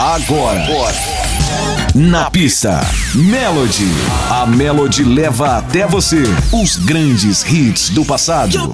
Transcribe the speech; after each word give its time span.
Agora. 0.00 0.64
Na 1.94 2.30
pista, 2.30 2.80
Melody. 3.14 3.86
A 4.30 4.46
Melody 4.46 5.04
leva 5.04 5.58
até 5.58 5.86
você 5.86 6.22
os 6.50 6.76
grandes 6.76 7.44
hits 7.44 7.90
do 7.90 8.02
passado. 8.02 8.72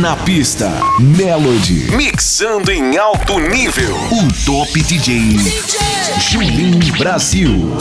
Na 0.00 0.16
pista, 0.16 0.68
Melody. 0.98 1.92
Mixando 1.94 2.72
em 2.72 2.98
alto 2.98 3.38
nível. 3.38 3.94
O 4.10 4.44
Top 4.44 4.82
DJ. 4.82 5.38
Julinho 6.18 6.98
Brasil. 6.98 7.78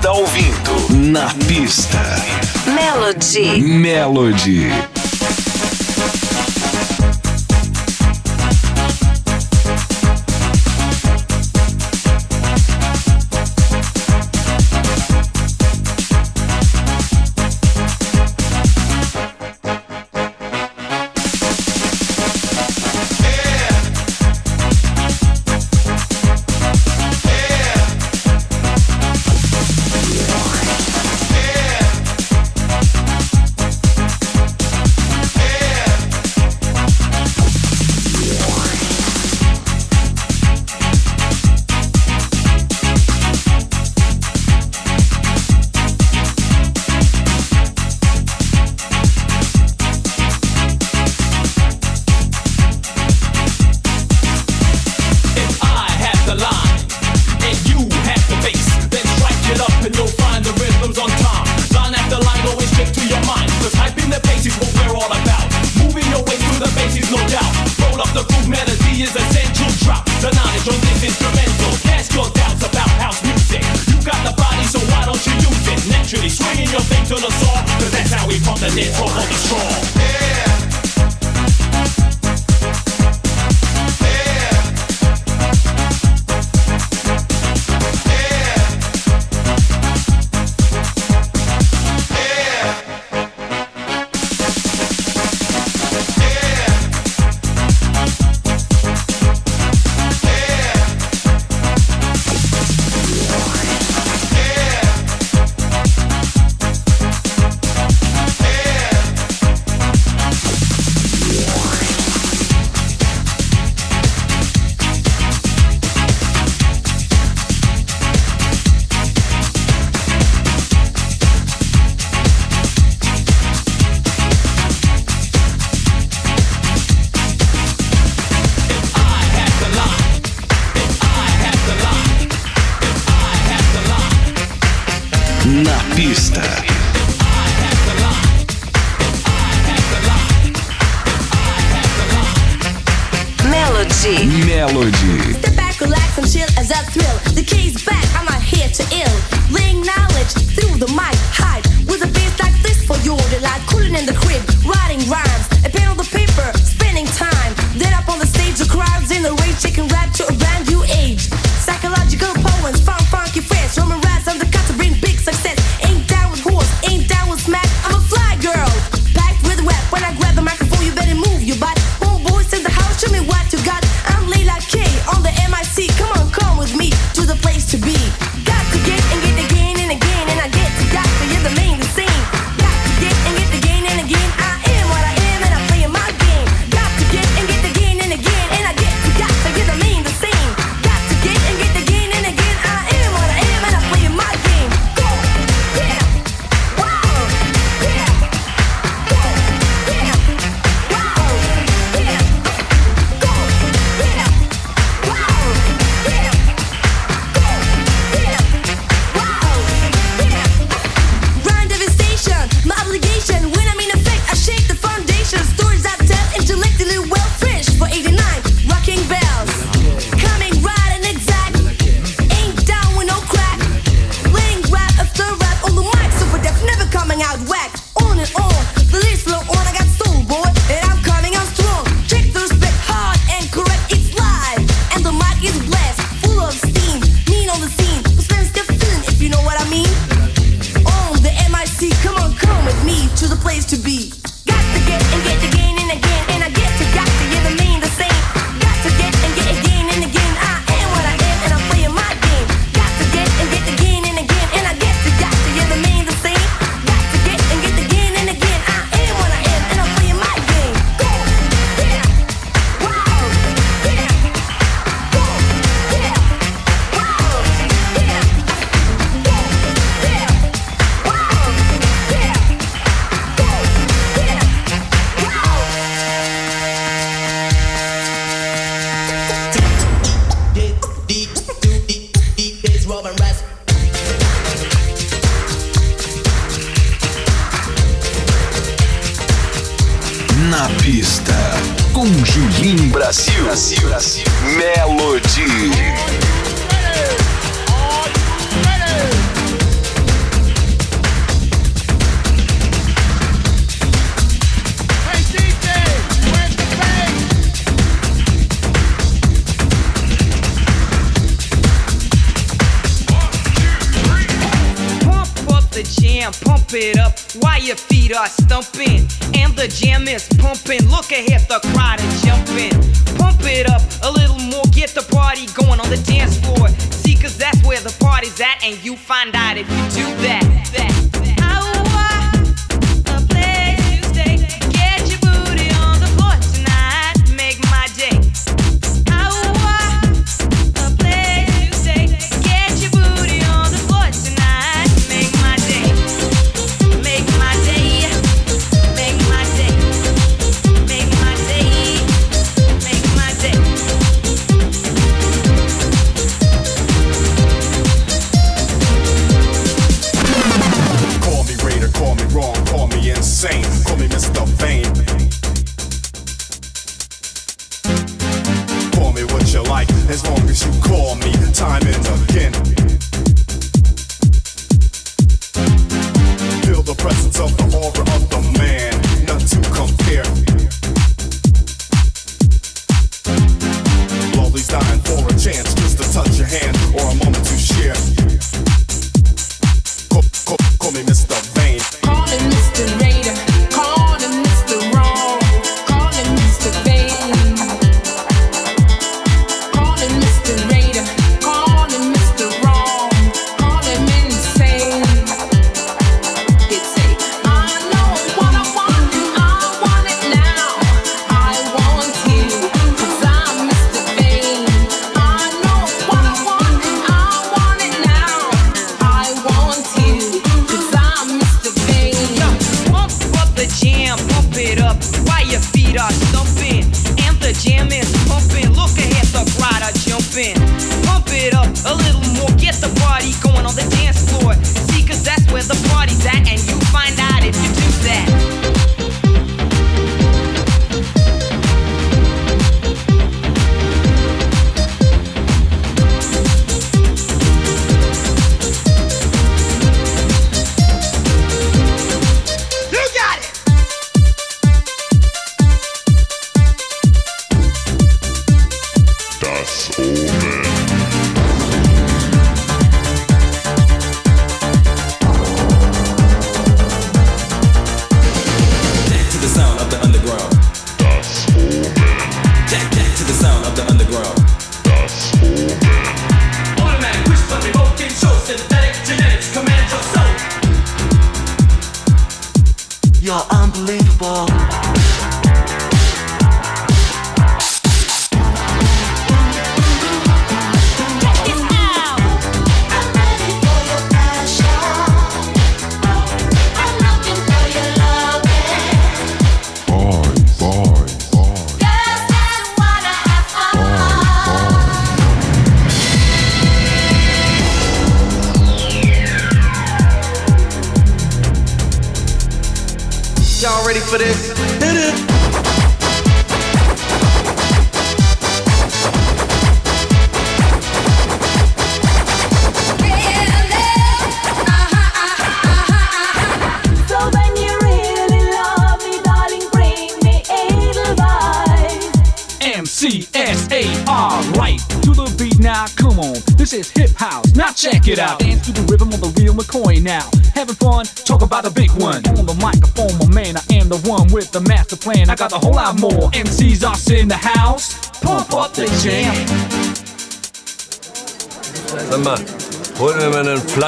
Está 0.00 0.12
ouvindo 0.12 1.10
Na 1.10 1.28
Pista. 1.46 2.00
Melody. 2.74 3.60
Melody. 3.60 4.99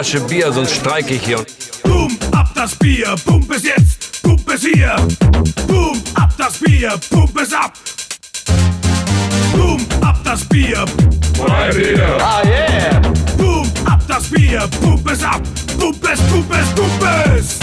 Flasche 0.02 0.20
Bier, 0.22 0.52
sonst 0.52 0.74
streike 0.74 1.14
ich 1.14 1.22
hier. 1.22 1.46
Boom, 1.84 2.18
ab 2.32 2.48
das 2.56 2.74
Bier, 2.74 3.14
pump 3.24 3.48
es 3.54 3.62
jetzt, 3.62 4.20
pump 4.24 4.52
es 4.52 4.62
hier. 4.62 4.96
Boom, 5.68 6.02
ab 6.16 6.30
das 6.36 6.58
Bier, 6.58 6.94
pump 7.08 7.40
es 7.40 7.52
ab. 7.52 7.74
Boom, 9.52 9.86
ab 10.00 10.16
das 10.24 10.44
Bier. 10.46 10.84
Mein 11.38 11.76
Bier. 11.76 12.18
Ah, 12.20 12.42
yeah. 12.44 13.00
Boom, 13.36 13.70
ab 13.84 14.00
das 14.08 14.24
Bier, 14.24 14.68
pump 14.80 15.08
es 15.08 15.22
ab. 15.22 15.40
Pump 15.78 16.04
es, 16.12 16.20
pump 16.22 16.52
es, 16.52 16.68
pump 16.74 17.04
es. 17.36 17.58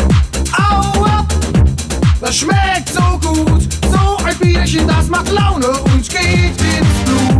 Au 0.57 1.03
ab. 1.03 1.25
Das 2.21 2.37
schmeckt 2.37 2.87
so 2.87 3.19
gut, 3.19 3.67
so 3.91 4.23
ein 4.23 4.37
Bierchen, 4.37 4.87
das 4.87 5.09
macht 5.09 5.29
Laune 5.29 5.67
und 5.67 6.09
geht 6.09 6.21
ins 6.21 7.03
Blut. 7.03 7.38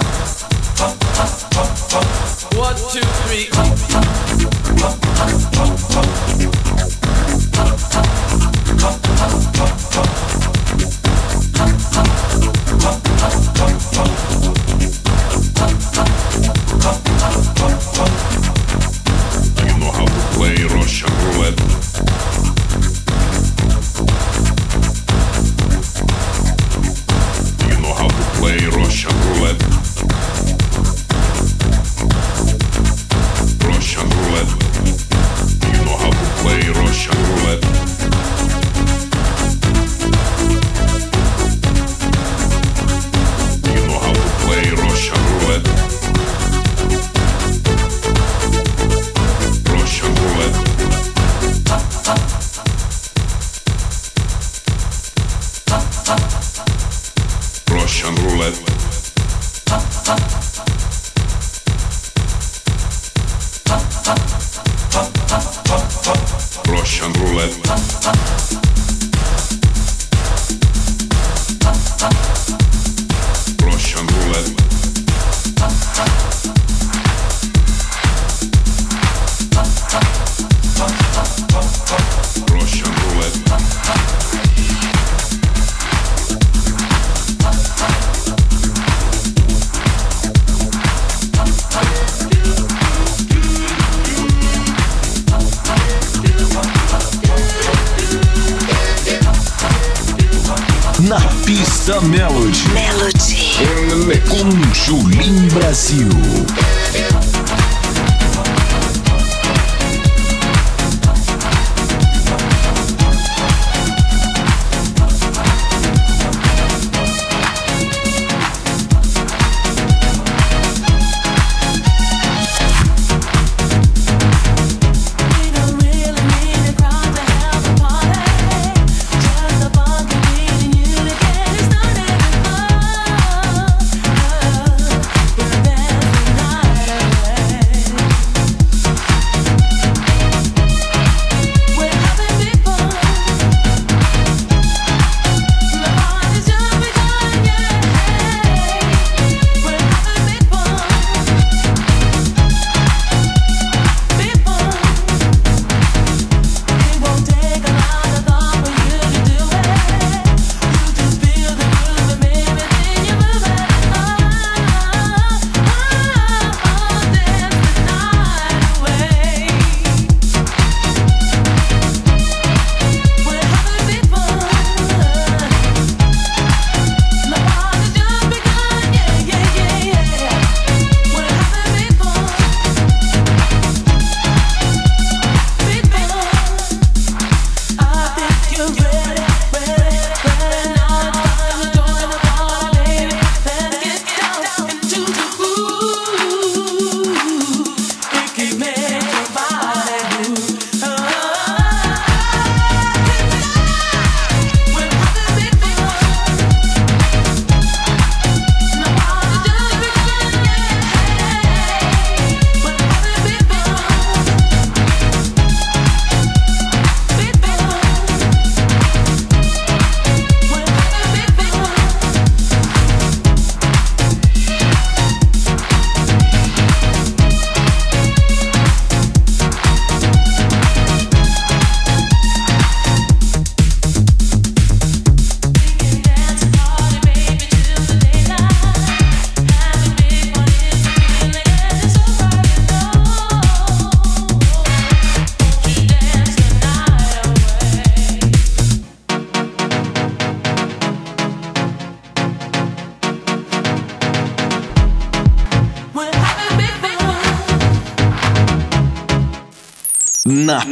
Bye. 0.00 0.49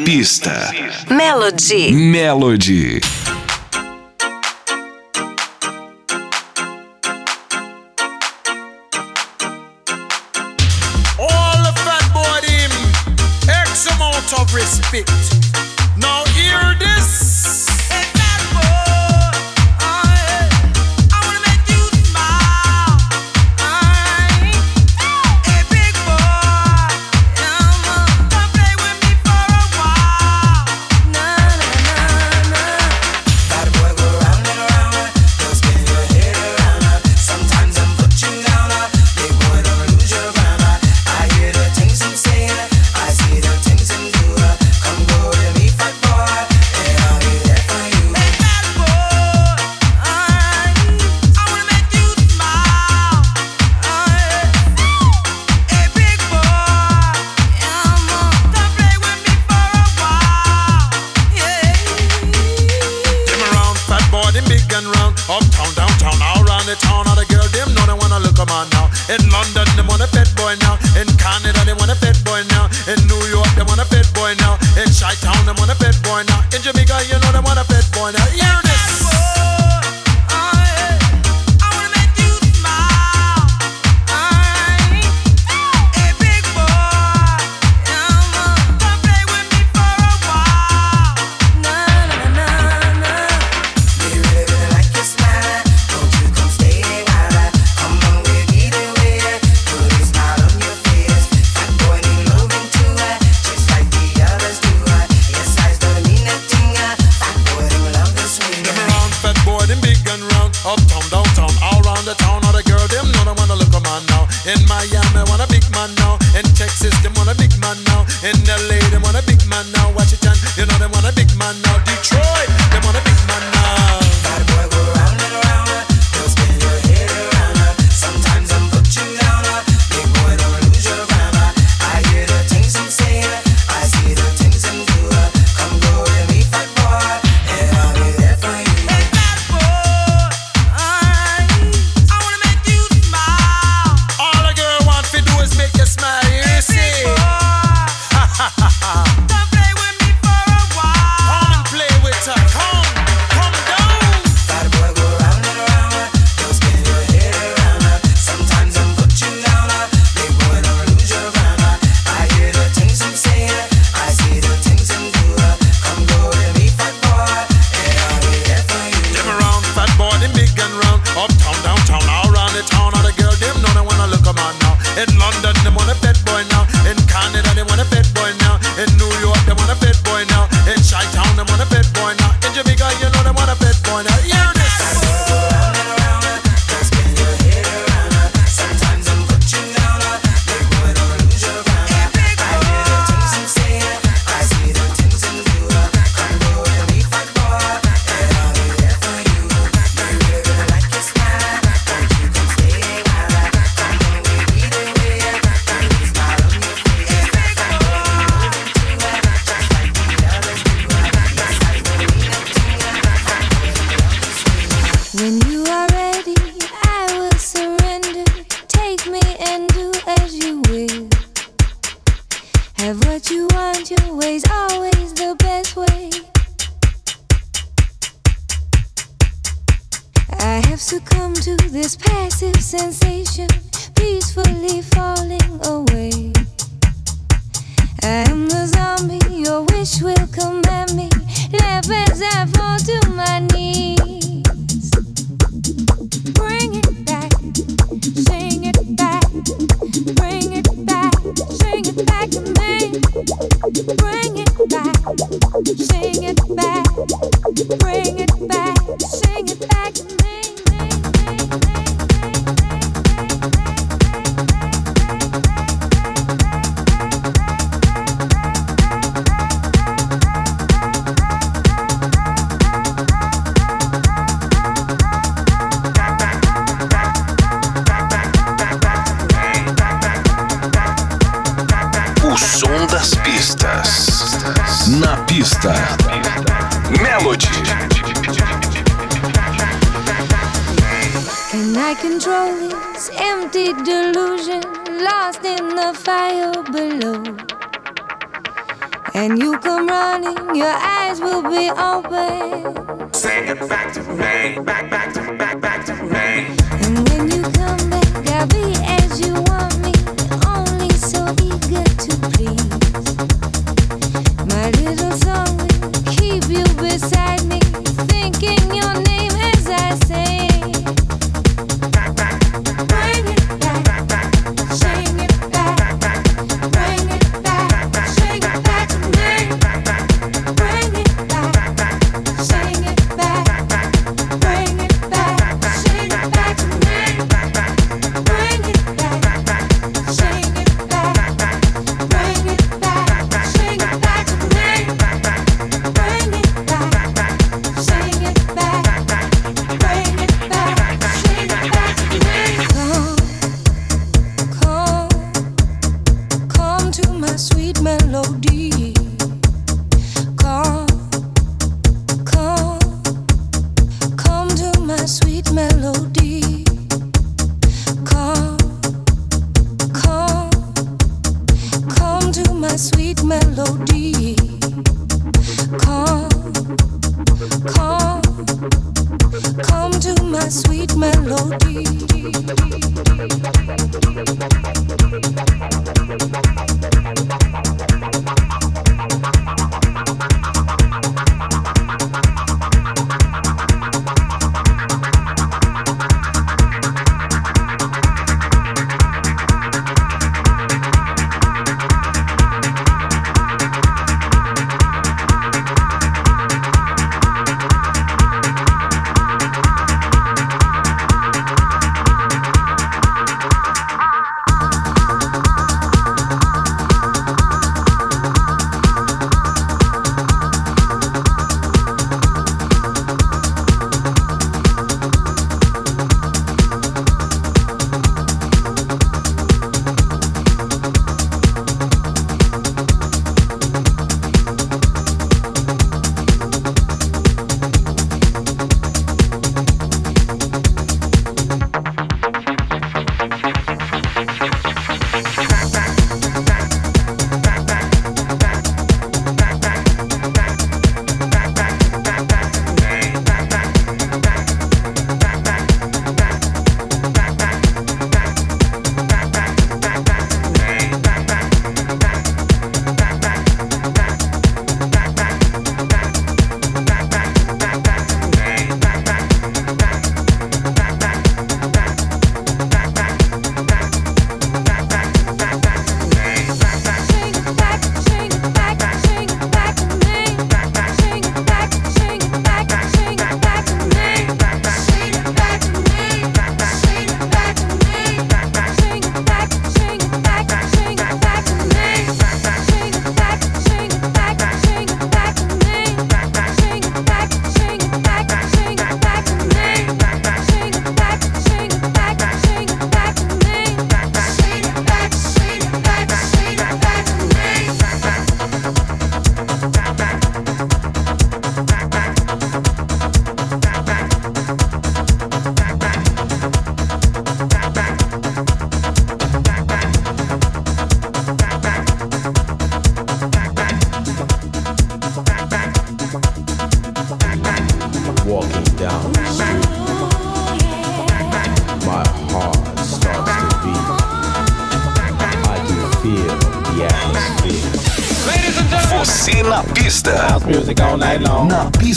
Pista. 0.08 0.72
Melody. 1.10 1.92
Melody. 1.92 3.17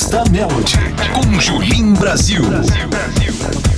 melhores 0.01 0.09
da 0.09 0.23
Melody, 0.31 0.77
com 1.13 1.39
Julim 1.39 1.93
Brasil. 1.93 2.41
Brasil, 2.43 2.87
Brasil, 2.87 3.33
Brasil. 3.33 3.71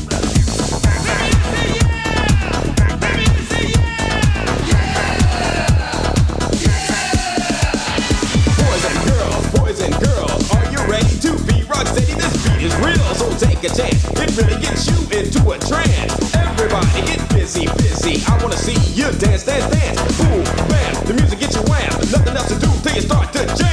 a 13.63 13.69
chance. 13.69 14.03
It 14.19 14.35
really 14.35 14.59
gets 14.61 14.87
you 14.87 14.97
into 15.17 15.39
a 15.51 15.57
trance. 15.57 16.35
Everybody 16.35 17.01
get 17.05 17.29
busy, 17.29 17.65
busy. 17.77 18.21
I 18.27 18.37
wanna 18.43 18.57
see 18.57 18.75
you 18.91 19.09
dance, 19.19 19.45
dance, 19.45 19.65
dance. 19.71 20.17
Boom, 20.17 20.43
bam, 20.67 21.05
the 21.05 21.13
music 21.13 21.39
gets 21.39 21.55
you 21.55 21.61
wham. 21.61 21.89
Nothing 22.11 22.35
else 22.35 22.49
to 22.49 22.59
do 22.59 22.69
till 22.83 22.93
you 22.93 23.01
start 23.01 23.31
to 23.31 23.45
jam. 23.55 23.72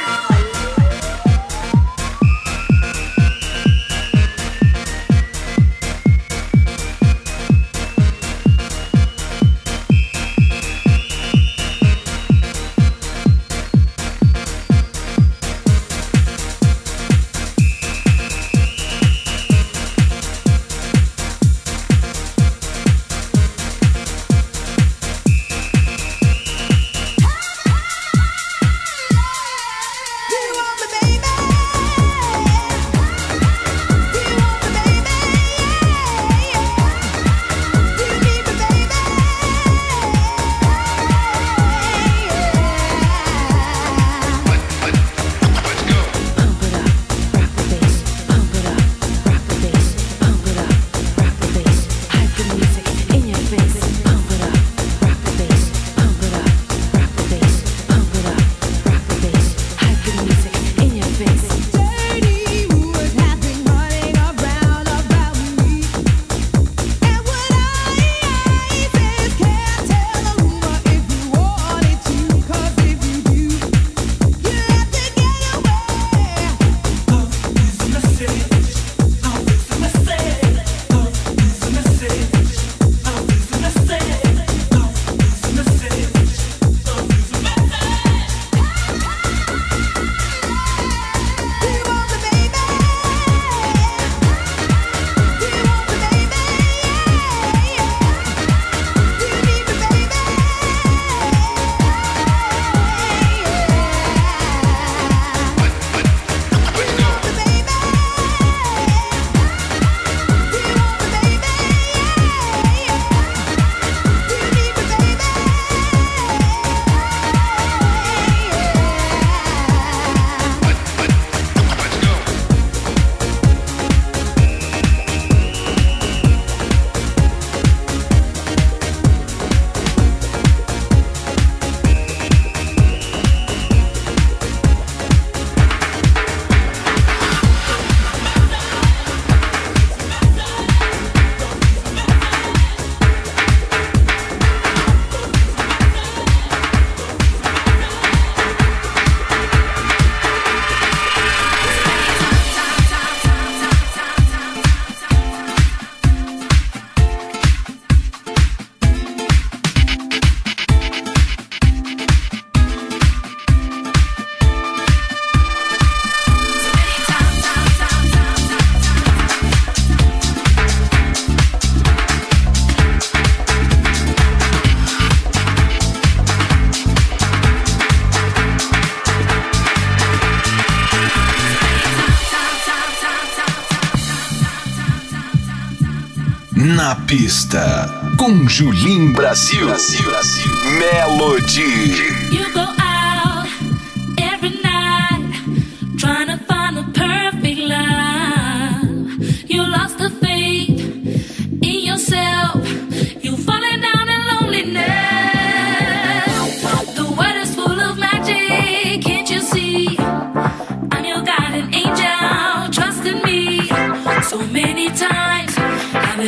pista 187.11 187.89
com 188.15 188.47
Julim 188.47 189.11
Brasil, 189.11 189.67
Brasil, 189.67 190.01
Brasil. 190.05 190.51
Melody. 190.79 192.10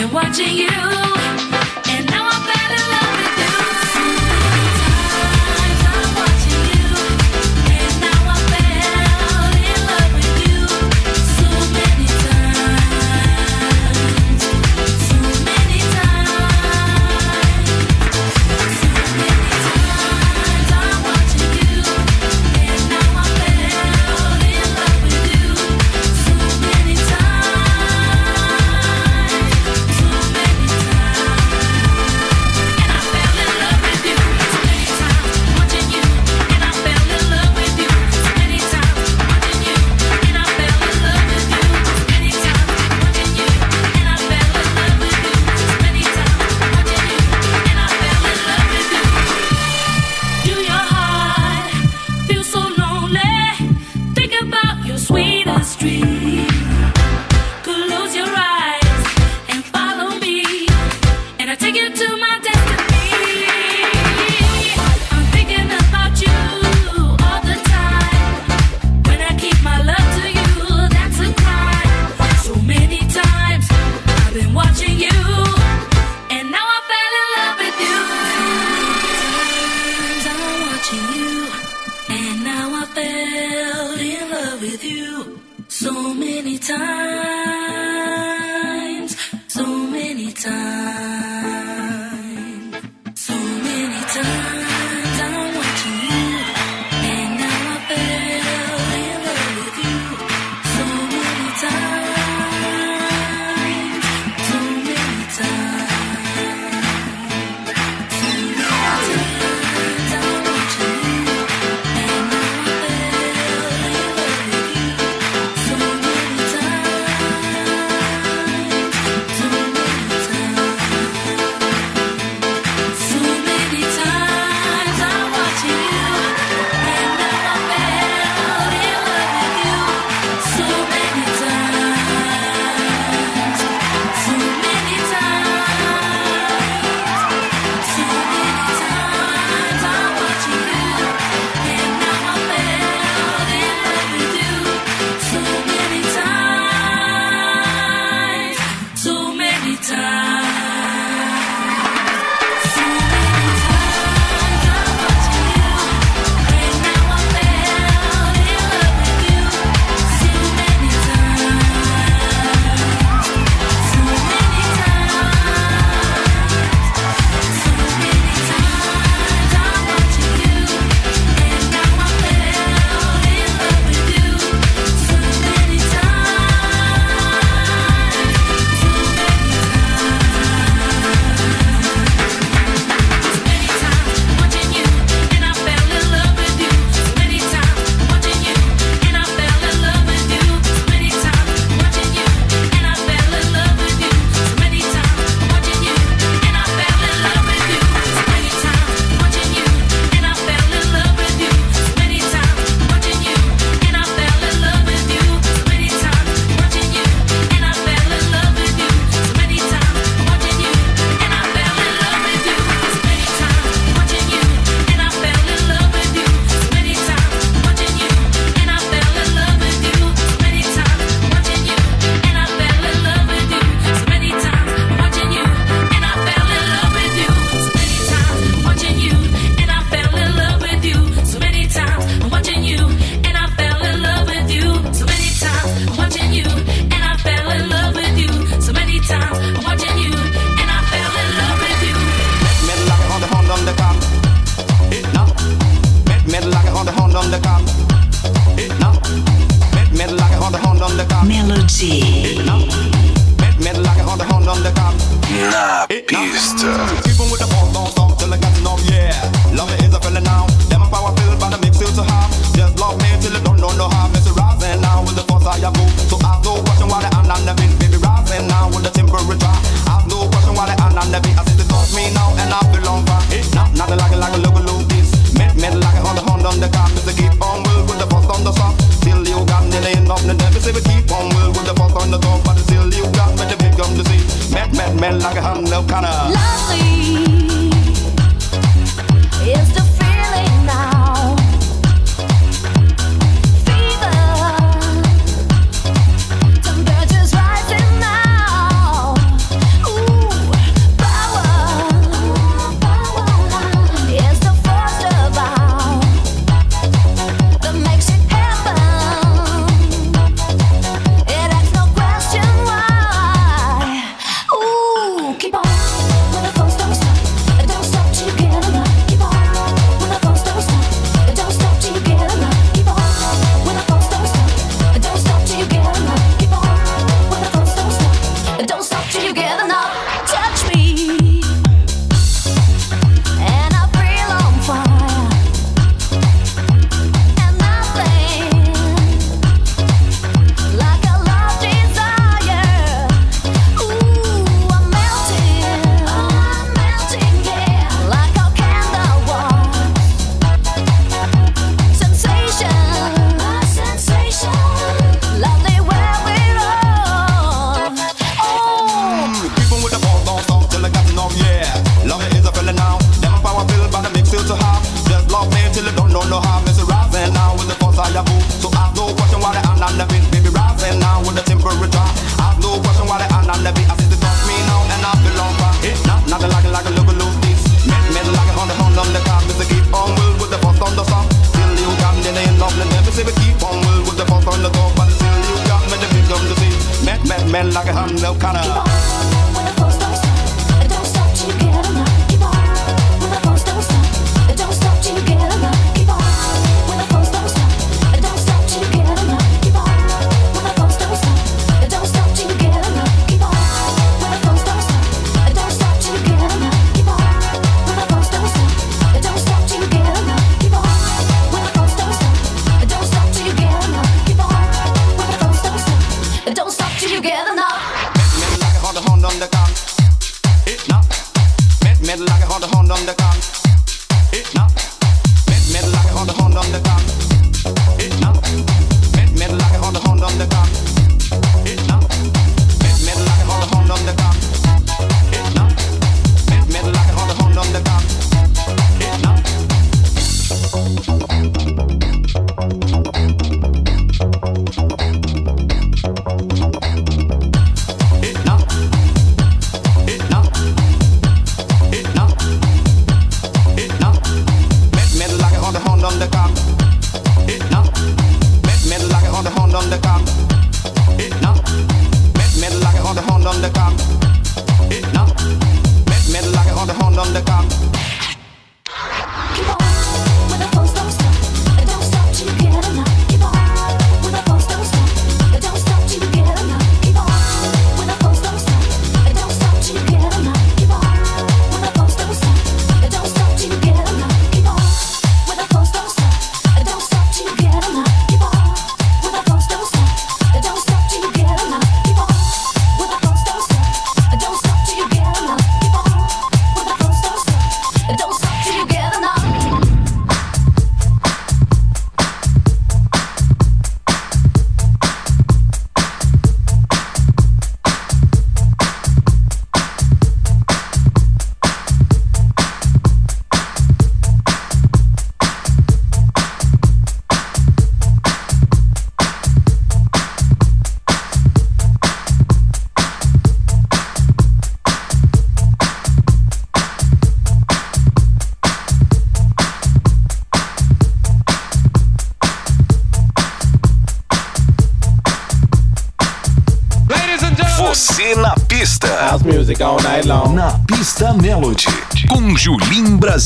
been 0.03 0.11
watching 0.11 0.57
you. 0.57 1.22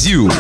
Brasil. 0.08 0.37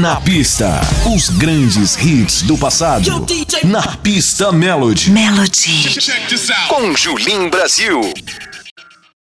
Na 0.00 0.16
Pista, 0.16 0.80
os 1.14 1.28
grandes 1.28 1.94
hits 1.94 2.40
do 2.40 2.56
passado. 2.56 3.26
Na 3.64 3.82
Pista 3.98 4.50
Melody. 4.50 5.10
Melody. 5.10 5.94
Com 6.68 6.96
Julim 6.96 7.50
Brasil. 7.50 8.00